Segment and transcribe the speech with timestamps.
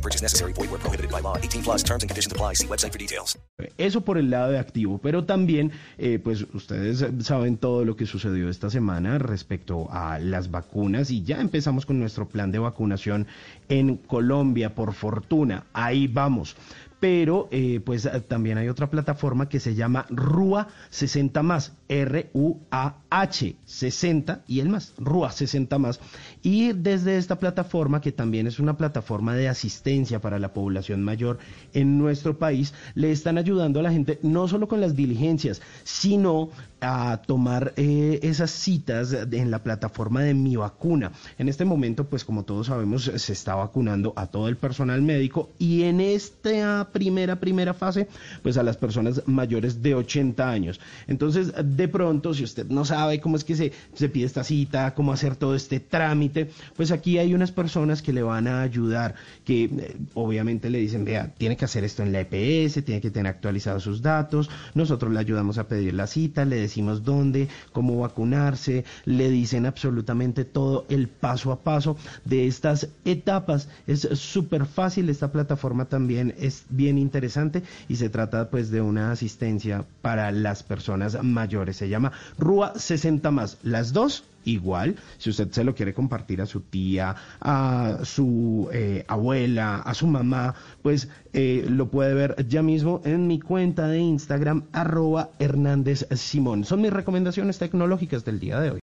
[0.00, 0.54] No purchase necessary.
[0.54, 1.36] Void where prohibited by law.
[1.36, 2.54] 18 plus terms and conditions apply.
[2.54, 3.38] See website for details.
[3.76, 8.06] Eso por el lado de activo, pero también, eh, pues ustedes saben todo lo que
[8.06, 13.26] sucedió esta semana respecto a las vacunas y ya empezamos con nuestro plan de vacunación
[13.68, 15.66] en Colombia, por fortuna.
[15.74, 16.56] Ahí vamos
[17.00, 24.42] pero eh, pues también hay otra plataforma que se llama RUA 60 más, R-U-A-H 60
[24.46, 26.00] y el más, RUA 60 más.
[26.42, 31.38] Y desde esta plataforma, que también es una plataforma de asistencia para la población mayor
[31.72, 36.50] en nuestro país, le están ayudando a la gente no solo con las diligencias, sino
[36.80, 41.12] a tomar eh, esas citas en la plataforma de Mi Vacuna.
[41.38, 45.50] En este momento, pues como todos sabemos, se está vacunando a todo el personal médico
[45.58, 48.08] y en esta primera, primera fase,
[48.42, 50.80] pues a las personas mayores de 80 años.
[51.06, 54.94] Entonces, de pronto, si usted no sabe cómo es que se, se pide esta cita,
[54.94, 59.14] cómo hacer todo este trámite, pues aquí hay unas personas que le van a ayudar,
[59.44, 63.10] que eh, obviamente le dicen, vea, tiene que hacer esto en la EPS, tiene que
[63.10, 67.98] tener actualizados sus datos, nosotros le ayudamos a pedir la cita, le decimos dónde, cómo
[67.98, 73.68] vacunarse, le dicen absolutamente todo el paso a paso de estas etapas.
[73.86, 79.84] Es súper fácil, esta plataforma también es interesante y se trata pues de una asistencia
[80.02, 81.76] para las personas mayores.
[81.76, 83.58] Se llama RUA 60 más.
[83.62, 89.04] Las dos igual, si usted se lo quiere compartir a su tía, a su eh,
[89.08, 93.98] abuela, a su mamá, pues eh, lo puede ver ya mismo en mi cuenta de
[93.98, 96.64] Instagram, arroba Hernández Simón.
[96.64, 98.80] Son mis recomendaciones tecnológicas del día de hoy.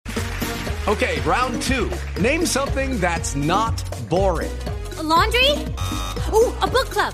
[0.87, 1.89] Okay, round two.
[2.21, 4.51] Name something that's not boring.
[4.97, 5.51] A laundry?
[6.31, 7.13] Ooh, a book club.